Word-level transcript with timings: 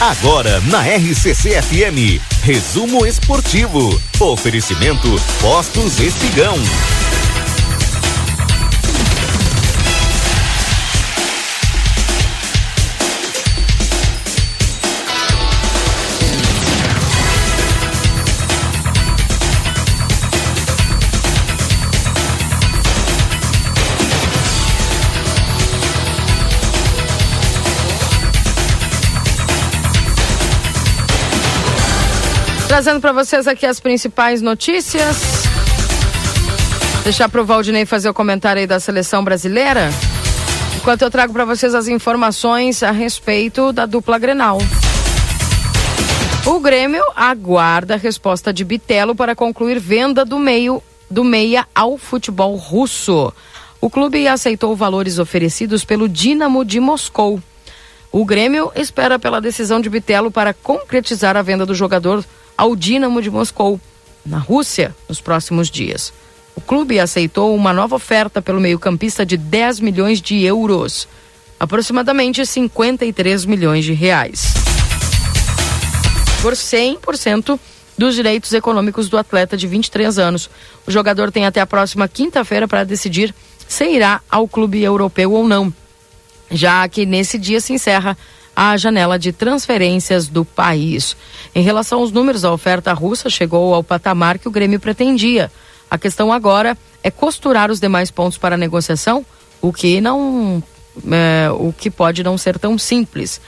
Agora 0.00 0.60
na 0.60 0.82
RCC 0.82 1.62
FM, 1.62 2.20
resumo 2.42 3.06
esportivo. 3.06 3.98
Oferecimento 4.20 5.08
Postos 5.40 5.98
Espigão. 6.00 6.56
Trazendo 32.68 33.00
para 33.00 33.12
vocês 33.12 33.46
aqui 33.46 33.64
as 33.64 33.78
principais 33.78 34.42
notícias. 34.42 35.44
Deixar 37.04 37.28
para 37.28 37.40
o 37.40 37.44
Valdinei 37.44 37.86
fazer 37.86 38.08
o 38.08 38.14
comentário 38.14 38.60
aí 38.60 38.66
da 38.66 38.80
seleção 38.80 39.22
brasileira. 39.22 39.88
Enquanto 40.76 41.02
eu 41.02 41.10
trago 41.10 41.32
para 41.32 41.44
vocês 41.44 41.74
as 41.74 41.86
informações 41.86 42.82
a 42.82 42.90
respeito 42.90 43.72
da 43.72 43.86
dupla 43.86 44.18
Grenal. 44.18 44.58
O 46.44 46.58
Grêmio 46.58 47.04
aguarda 47.14 47.94
a 47.94 47.96
resposta 47.96 48.52
de 48.52 48.64
Bitelo 48.64 49.14
para 49.14 49.36
concluir 49.36 49.78
venda 49.78 50.24
do 50.24 50.38
meio 50.38 50.82
do 51.08 51.22
meia 51.22 51.66
ao 51.72 51.96
futebol 51.96 52.56
russo. 52.56 53.32
O 53.80 53.88
clube 53.88 54.26
aceitou 54.26 54.74
valores 54.74 55.18
oferecidos 55.20 55.84
pelo 55.84 56.08
Dinamo 56.08 56.64
de 56.64 56.80
Moscou. 56.80 57.40
O 58.10 58.24
Grêmio 58.24 58.72
espera 58.74 59.18
pela 59.18 59.40
decisão 59.40 59.80
de 59.80 59.88
Bitelo 59.88 60.30
para 60.30 60.52
concretizar 60.52 61.36
a 61.36 61.42
venda 61.42 61.64
do 61.64 61.74
jogador 61.74 62.24
ao 62.56 62.74
Dinamo 62.74 63.20
de 63.20 63.30
Moscou, 63.30 63.80
na 64.24 64.38
Rússia, 64.38 64.94
nos 65.08 65.20
próximos 65.20 65.70
dias. 65.70 66.12
O 66.54 66.60
clube 66.60 66.98
aceitou 66.98 67.54
uma 67.54 67.72
nova 67.72 67.96
oferta 67.96 68.40
pelo 68.40 68.60
meio-campista 68.60 69.26
de 69.26 69.36
10 69.36 69.80
milhões 69.80 70.20
de 70.20 70.42
euros, 70.42 71.06
aproximadamente 71.60 72.44
53 72.44 73.44
milhões 73.44 73.84
de 73.84 73.92
reais. 73.92 74.54
Por 76.40 76.54
100% 76.54 77.58
dos 77.96 78.14
direitos 78.14 78.52
econômicos 78.52 79.08
do 79.08 79.16
atleta 79.16 79.56
de 79.56 79.66
23 79.66 80.18
anos. 80.18 80.50
O 80.86 80.90
jogador 80.90 81.32
tem 81.32 81.46
até 81.46 81.60
a 81.60 81.66
próxima 81.66 82.06
quinta-feira 82.08 82.68
para 82.68 82.84
decidir 82.84 83.34
se 83.66 83.88
irá 83.88 84.20
ao 84.30 84.46
clube 84.46 84.82
europeu 84.82 85.32
ou 85.32 85.46
não, 85.46 85.72
já 86.50 86.86
que 86.88 87.06
nesse 87.06 87.38
dia 87.38 87.60
se 87.60 87.72
encerra 87.72 88.16
a 88.56 88.74
janela 88.78 89.18
de 89.18 89.32
transferências 89.32 90.28
do 90.28 90.42
país. 90.42 91.14
Em 91.54 91.62
relação 91.62 92.00
aos 92.00 92.10
números, 92.10 92.42
a 92.42 92.50
oferta 92.50 92.94
russa 92.94 93.28
chegou 93.28 93.74
ao 93.74 93.84
patamar 93.84 94.38
que 94.38 94.48
o 94.48 94.50
Grêmio 94.50 94.80
pretendia. 94.80 95.52
A 95.90 95.98
questão 95.98 96.32
agora 96.32 96.76
é 97.02 97.10
costurar 97.10 97.70
os 97.70 97.78
demais 97.78 98.10
pontos 98.10 98.38
para 98.38 98.54
a 98.54 98.58
negociação, 98.58 99.24
o 99.60 99.72
que 99.74 100.00
não, 100.00 100.62
é, 101.12 101.50
o 101.50 101.70
que 101.70 101.90
pode 101.90 102.24
não 102.24 102.38
ser 102.38 102.58
tão 102.58 102.78
simples. 102.78 103.42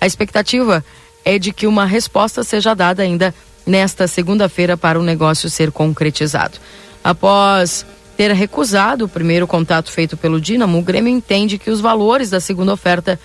A 0.00 0.06
expectativa 0.06 0.84
é 1.24 1.40
de 1.40 1.52
que 1.52 1.66
uma 1.66 1.84
resposta 1.84 2.44
seja 2.44 2.72
dada 2.72 3.02
ainda 3.02 3.34
nesta 3.66 4.06
segunda-feira 4.06 4.76
para 4.76 4.98
o 4.98 5.02
negócio 5.02 5.50
ser 5.50 5.72
concretizado. 5.72 6.58
Após 7.02 7.84
ter 8.16 8.30
recusado 8.32 9.06
o 9.06 9.08
primeiro 9.08 9.46
contato 9.46 9.90
feito 9.90 10.16
pelo 10.16 10.40
Dinamo, 10.40 10.78
o 10.78 10.82
Grêmio 10.82 11.12
entende 11.12 11.58
que 11.58 11.70
os 11.70 11.80
valores 11.80 12.30
da 12.30 12.38
segunda 12.38 12.72
oferta 12.72 13.18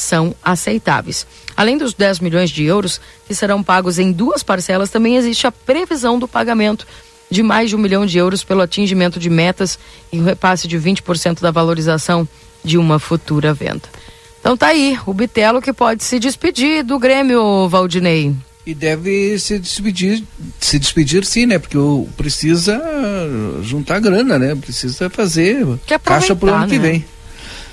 são 0.00 0.34
aceitáveis. 0.42 1.26
Além 1.56 1.76
dos 1.76 1.92
10 1.94 2.20
milhões 2.20 2.50
de 2.50 2.64
euros 2.64 3.00
que 3.26 3.34
serão 3.34 3.62
pagos 3.62 3.98
em 3.98 4.12
duas 4.12 4.42
parcelas, 4.42 4.90
também 4.90 5.16
existe 5.16 5.46
a 5.46 5.52
previsão 5.52 6.18
do 6.18 6.26
pagamento 6.26 6.86
de 7.30 7.42
mais 7.42 7.70
de 7.70 7.76
um 7.76 7.78
milhão 7.78 8.04
de 8.04 8.18
euros 8.18 8.42
pelo 8.42 8.62
atingimento 8.62 9.20
de 9.20 9.30
metas 9.30 9.78
e 10.12 10.18
o 10.18 10.24
repasse 10.24 10.66
de 10.66 10.76
20% 10.78 11.40
da 11.40 11.50
valorização 11.50 12.26
de 12.64 12.76
uma 12.76 12.98
futura 12.98 13.54
venda. 13.54 13.82
Então 14.40 14.56
tá 14.56 14.68
aí, 14.68 14.98
o 15.06 15.12
Bitelo 15.12 15.60
que 15.60 15.72
pode 15.72 16.02
se 16.02 16.18
despedir 16.18 16.82
do 16.82 16.98
Grêmio, 16.98 17.68
Valdinei. 17.68 18.34
E 18.66 18.74
deve 18.74 19.38
se 19.38 19.58
despedir, 19.58 20.22
se 20.58 20.78
despedir 20.78 21.24
sim, 21.24 21.46
né? 21.46 21.58
Porque 21.58 21.76
precisa 22.16 22.80
juntar 23.62 24.00
grana, 24.00 24.38
né? 24.38 24.54
Precisa 24.54 25.08
fazer 25.10 25.66
caixa 26.02 26.34
pro 26.34 26.48
ano 26.48 26.66
né? 26.66 26.68
que 26.68 26.78
vem. 26.78 27.04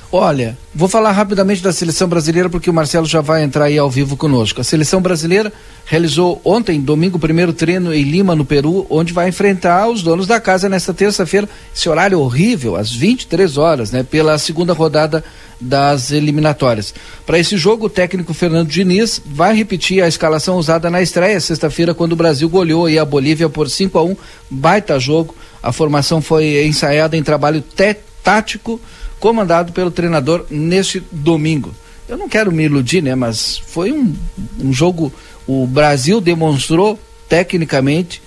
Olha, 0.10 0.58
vou 0.74 0.88
falar 0.88 1.12
rapidamente 1.12 1.62
da 1.62 1.74
seleção 1.74 2.08
brasileira 2.08 2.50
porque 2.50 2.70
o 2.70 2.74
Marcelo 2.74 3.06
já 3.06 3.20
vai 3.20 3.44
entrar 3.44 3.66
aí 3.66 3.78
ao 3.78 3.90
vivo 3.90 4.16
conosco. 4.16 4.62
A 4.62 4.64
seleção 4.64 5.02
brasileira 5.02 5.52
realizou 5.86 6.42
ontem, 6.46 6.80
domingo, 6.80 7.18
o 7.18 7.20
primeiro 7.20 7.52
treino 7.52 7.94
em 7.94 8.04
Lima, 8.04 8.34
no 8.34 8.46
Peru, 8.46 8.88
onde 8.90 9.12
vai 9.12 9.28
enfrentar 9.28 9.90
os 9.90 10.02
donos 10.02 10.26
da 10.26 10.40
casa 10.40 10.70
nesta 10.70 10.94
terça-feira. 10.94 11.50
Esse 11.76 11.90
horário 11.90 12.22
horrível, 12.22 12.78
às 12.78 12.90
23 12.90 13.58
horas, 13.58 13.92
né? 13.92 14.02
Pela 14.02 14.38
segunda 14.38 14.72
rodada 14.72 15.26
das 15.60 16.10
eliminatórias. 16.12 16.94
Para 17.26 17.38
esse 17.38 17.58
jogo, 17.58 17.88
o 17.88 17.90
técnico 17.90 18.34
Fernando 18.34 18.70
Diniz 18.70 19.22
vai 19.26 19.54
repetir 19.54 20.02
a 20.02 20.08
escalação 20.08 20.56
usada 20.56 20.90
na 20.90 21.02
estreia, 21.02 21.40
sexta-feira, 21.42 21.94
quando 21.94 22.14
o 22.14 22.18
Brasil 22.18 22.48
goleou 22.48 22.86
aí 22.86 22.98
a 22.98 23.04
Bolívia 23.04 23.50
por 23.50 23.70
5 23.70 24.00
a 24.00 24.04
1 24.06 24.16
Baita 24.50 24.98
jogo. 25.02 25.36
A 25.62 25.74
formação 25.74 26.22
foi 26.22 26.66
ensaiada 26.66 27.18
em 27.18 27.24
trabalho 27.24 27.62
tático 28.24 28.80
comandado 29.20 29.72
pelo 29.74 29.92
treinador 29.92 30.46
neste 30.50 31.04
domingo. 31.12 31.74
Eu 32.08 32.18
não 32.18 32.30
quero 32.30 32.52
me 32.52 32.64
iludir, 32.64 33.02
né? 33.02 33.16
Mas 33.16 33.58
foi 33.58 33.92
um, 33.92 34.16
um 34.60 34.72
jogo. 34.72 35.12
O 35.46 35.68
Brasil 35.68 36.22
demonstrou 36.22 37.00
tecnicamente 37.28 38.22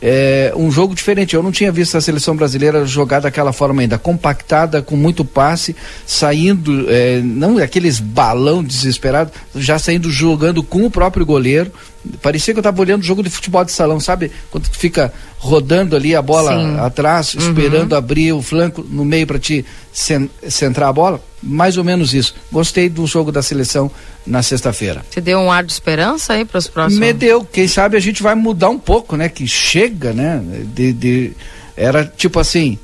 é, 0.00 0.52
um 0.56 0.70
jogo 0.70 0.94
diferente. 0.94 1.34
Eu 1.34 1.42
não 1.42 1.52
tinha 1.52 1.70
visto 1.72 1.96
a 1.96 2.00
seleção 2.00 2.36
brasileira 2.36 2.86
jogar 2.86 3.20
daquela 3.20 3.52
forma 3.52 3.82
ainda, 3.82 3.98
compactada, 3.98 4.82
com 4.82 4.96
muito 4.96 5.24
passe, 5.24 5.74
saindo, 6.06 6.86
é, 6.88 7.20
não 7.22 7.58
aqueles 7.58 7.98
balão 7.98 8.62
desesperado, 8.62 9.30
já 9.54 9.78
saindo 9.78 10.10
jogando 10.10 10.62
com 10.62 10.84
o 10.84 10.90
próprio 10.90 11.26
goleiro. 11.26 11.72
Parecia 12.22 12.54
que 12.54 12.58
eu 12.58 12.62
estava 12.62 12.80
olhando 12.80 13.02
jogo 13.02 13.22
de 13.22 13.30
futebol 13.30 13.64
de 13.64 13.72
salão, 13.72 13.98
sabe? 14.00 14.30
Quando 14.50 14.68
tu 14.68 14.78
fica 14.78 15.12
rodando 15.38 15.96
ali 15.96 16.14
a 16.14 16.22
bola 16.22 16.52
Sim. 16.52 16.78
atrás, 16.78 17.34
uhum. 17.34 17.40
esperando 17.40 17.94
abrir 17.94 18.32
o 18.32 18.42
flanco 18.42 18.84
no 18.88 19.04
meio 19.04 19.26
para 19.26 19.38
te 19.38 19.64
centrar 19.92 20.88
a 20.88 20.92
bola. 20.92 21.20
Mais 21.42 21.76
ou 21.76 21.84
menos 21.84 22.14
isso. 22.14 22.34
Gostei 22.50 22.88
do 22.88 23.06
jogo 23.06 23.30
da 23.30 23.42
seleção 23.42 23.90
na 24.26 24.42
sexta-feira. 24.42 25.04
Você 25.10 25.20
deu 25.20 25.38
um 25.38 25.50
ar 25.50 25.64
de 25.64 25.72
esperança 25.72 26.32
aí 26.32 26.44
para 26.44 26.58
os 26.58 26.66
próximos? 26.66 26.98
Me 26.98 27.12
deu. 27.12 27.44
Quem 27.44 27.68
sabe 27.68 27.96
a 27.96 28.00
gente 28.00 28.22
vai 28.22 28.34
mudar 28.34 28.70
um 28.70 28.78
pouco, 28.78 29.16
né? 29.16 29.28
Que 29.28 29.46
chega, 29.46 30.12
né? 30.12 30.42
De, 30.74 30.92
de... 30.92 31.32
Era 31.76 32.04
tipo 32.04 32.40
assim, 32.40 32.78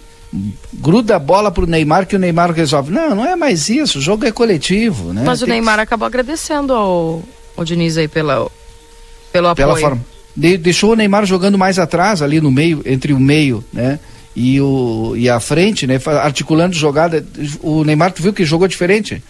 gruda 0.73 1.17
a 1.17 1.19
bola 1.19 1.51
pro 1.51 1.67
Neymar 1.67 2.07
que 2.07 2.17
o 2.17 2.19
Neymar 2.19 2.53
resolve. 2.53 2.91
Não, 2.91 3.15
não 3.15 3.27
é 3.27 3.37
mais 3.37 3.69
isso. 3.69 3.99
O 3.99 4.03
jogo 4.03 4.25
é 4.25 4.33
coletivo, 4.33 5.13
né? 5.13 5.23
Mas 5.25 5.41
Tem 5.41 5.49
o 5.49 5.51
Neymar 5.51 5.77
que... 5.77 5.83
acabou 5.83 6.07
agradecendo 6.07 6.73
ao, 6.73 7.23
ao 7.57 7.65
Diniz 7.65 7.97
aí 7.97 8.09
pela, 8.09 8.49
pelo 9.33 9.49
apoio. 9.49 9.69
Pela 9.69 9.81
forma. 9.81 10.05
De, 10.37 10.57
deixou 10.57 10.93
o 10.93 10.97
Neymar 10.97 11.27
jogando 11.27 11.59
mais 11.59 11.79
atrás, 11.79 12.23
ali 12.23 12.41
no 12.41 12.51
meio, 12.51 12.83
entre 12.85 13.13
o 13.13 13.21
meio, 13.21 13.65
né? 13.73 13.99
E, 14.35 14.61
o, 14.61 15.15
e 15.17 15.29
a 15.29 15.39
frente, 15.41 15.87
né? 15.87 16.01
Articulando 16.23 16.75
jogada. 16.75 17.25
O 17.61 17.85
Neymar, 17.85 18.13
tu 18.13 18.23
viu 18.23 18.33
que 18.33 18.45
jogou 18.45 18.67
diferente? 18.67 19.23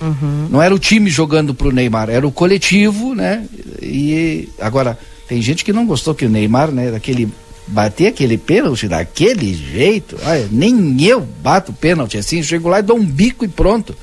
Uhum. 0.00 0.48
Não 0.50 0.60
era 0.60 0.74
o 0.74 0.78
time 0.78 1.08
jogando 1.08 1.54
pro 1.54 1.70
Neymar, 1.70 2.10
era 2.10 2.26
o 2.26 2.32
coletivo, 2.32 3.14
né? 3.14 3.44
E 3.80 4.48
agora, 4.60 4.98
tem 5.28 5.40
gente 5.40 5.64
que 5.64 5.72
não 5.72 5.86
gostou 5.86 6.14
que 6.14 6.26
o 6.26 6.30
Neymar, 6.30 6.72
né? 6.72 6.90
Daquele 6.90 7.28
bater 7.66 8.08
aquele 8.08 8.36
pênalti 8.36 8.88
daquele 8.88 9.54
jeito, 9.54 10.18
olha, 10.24 10.48
nem 10.50 11.00
eu 11.04 11.20
bato 11.20 11.72
pênalti 11.72 12.18
assim, 12.18 12.42
chego 12.42 12.68
lá 12.68 12.80
e 12.80 12.82
dou 12.82 12.96
um 12.96 13.04
bico 13.04 13.44
e 13.44 13.48
pronto. 13.48 13.96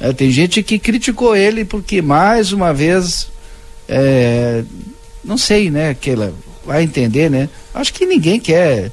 É, 0.00 0.12
tem 0.12 0.30
gente 0.30 0.62
que 0.62 0.78
criticou 0.78 1.36
ele 1.36 1.64
porque 1.64 2.02
mais 2.02 2.52
uma 2.52 2.72
vez 2.72 3.28
é, 3.88 4.64
não 5.24 5.36
sei, 5.36 5.70
né? 5.70 5.90
Aquela, 5.90 6.32
vai 6.64 6.82
entender, 6.82 7.30
né? 7.30 7.48
Acho 7.74 7.92
que 7.92 8.06
ninguém 8.06 8.40
quer 8.40 8.90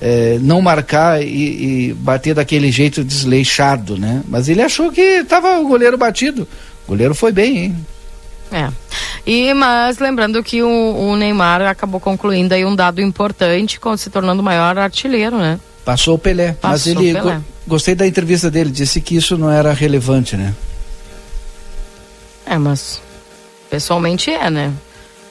é, 0.00 0.38
não 0.40 0.60
marcar 0.60 1.22
e, 1.22 1.88
e, 1.88 1.92
bater 1.94 2.34
daquele 2.34 2.70
jeito 2.70 3.02
desleixado, 3.02 3.96
né? 3.96 4.22
Mas 4.28 4.48
ele 4.48 4.62
achou 4.62 4.90
que 4.92 5.00
estava 5.00 5.58
o 5.58 5.68
goleiro 5.68 5.96
batido. 5.96 6.46
O 6.84 6.88
goleiro 6.88 7.14
foi 7.14 7.32
bem, 7.32 7.58
hein? 7.58 7.86
É. 8.52 8.68
E, 9.26 9.52
mas 9.54 9.98
lembrando 9.98 10.42
que 10.42 10.62
o, 10.62 10.68
o 10.68 11.16
Neymar 11.16 11.62
acabou 11.62 11.98
concluindo 11.98 12.54
aí 12.54 12.64
um 12.64 12.76
dado 12.76 13.00
importante, 13.00 13.80
se 13.98 14.10
tornando 14.10 14.40
o 14.40 14.44
maior 14.44 14.78
artilheiro, 14.78 15.36
né? 15.36 15.58
Passou 15.84 16.14
o 16.14 16.18
Pelé. 16.18 16.52
Passou 16.52 16.70
mas 16.70 16.86
ele 16.86 17.12
Pelé. 17.12 17.34
Go, 17.36 17.44
gostei 17.66 17.94
da 17.94 18.06
entrevista 18.06 18.50
dele, 18.50 18.70
disse 18.70 19.00
que 19.00 19.16
isso 19.16 19.36
não 19.36 19.50
era 19.50 19.72
relevante, 19.72 20.36
né? 20.36 20.54
É, 22.44 22.56
mas 22.56 23.00
pessoalmente 23.76 24.30
é, 24.30 24.50
né? 24.50 24.72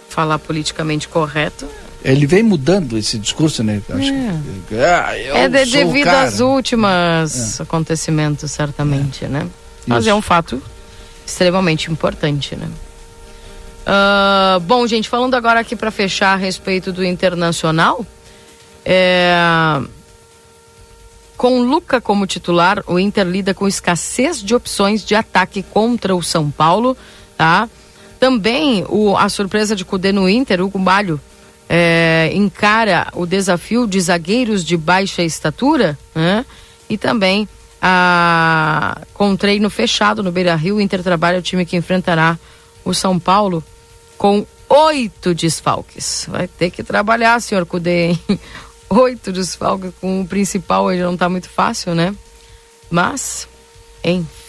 Falar 0.08 0.38
politicamente 0.38 1.08
correto. 1.08 1.68
Ele 2.04 2.28
vem 2.28 2.44
mudando 2.44 2.96
esse 2.96 3.18
discurso, 3.18 3.64
né? 3.64 3.82
Acho 3.90 4.14
é, 4.14 4.40
que, 4.68 4.76
ah, 4.76 5.18
é 5.18 5.50
de, 5.50 5.72
devido 5.72 6.08
aos 6.08 6.40
últimos 6.40 7.60
é. 7.60 7.64
acontecimentos, 7.64 8.52
certamente, 8.52 9.26
é. 9.26 9.28
né? 9.28 9.48
Mas 9.88 10.04
Isso. 10.04 10.12
é 10.12 10.14
um 10.14 10.22
fato 10.22 10.62
extremamente 11.26 11.92
importante, 11.92 12.56
né? 12.56 12.70
Uh, 13.88 14.60
bom, 14.60 14.86
gente, 14.86 15.10
falando 15.10 15.34
agora 15.34 15.62
aqui 15.62 15.76
para 15.76 15.90
fechar 15.90 16.34
a 16.34 16.36
respeito 16.36 16.94
do 16.94 17.04
Internacional, 17.04 18.06
é... 18.86 19.36
com 21.36 21.64
Luca 21.64 22.00
como 22.00 22.28
titular, 22.28 22.84
o 22.86 23.00
Inter 23.00 23.26
lida 23.26 23.56
com 23.56 23.68
escassez 23.68 24.40
de 24.44 24.54
opções 24.54 25.04
de 25.04 25.16
ataque 25.16 25.64
contra 25.64 26.16
o 26.16 26.22
São 26.22 26.52
Paulo, 26.52 26.96
tá? 27.36 27.68
Também 28.20 28.86
o, 28.88 29.16
a 29.18 29.30
surpresa 29.30 29.76
de 29.76 29.86
Cudê 29.86 30.12
no 30.12 30.30
Inter, 30.30 30.62
o 30.62 30.70
Gumbalho, 30.70 31.20
é, 31.68 32.32
encara 32.34 33.08
o 33.14 33.26
desafio 33.26 33.88
de 33.88 34.00
zagueiros 34.00 34.64
de 34.64 34.78
baixa 34.78 35.24
estatura, 35.24 35.98
né? 36.14 36.46
E 36.90 36.98
também 36.98 37.48
a, 37.82 39.02
com 39.14 39.36
treino 39.36 39.70
fechado 39.70 40.22
no 40.22 40.32
Beira 40.32 40.56
Rio, 40.56 40.78
o 40.78 40.82
Inter 40.82 41.02
trabalha 41.02 41.40
o 41.40 41.42
time 41.42 41.66
que 41.66 41.76
enfrentará 41.76 42.38
o 42.84 42.94
São 42.94 43.20
Paulo 43.20 43.64
com 44.18 44.46
oito 44.70 45.34
desfalques. 45.34 46.28
Vai 46.30 46.48
ter 46.48 46.70
que 46.70 46.84
trabalhar, 46.84 47.42
senhor 47.42 47.66
Cudê, 47.66 48.16
Oito 48.90 49.32
desfalques 49.32 49.92
com 50.00 50.22
o 50.22 50.28
principal, 50.28 50.92
ele 50.92 51.02
não 51.02 51.16
está 51.16 51.28
muito 51.28 51.50
fácil, 51.50 51.96
né? 51.96 52.16
Mas, 52.90 53.48
enfim. 54.04 54.45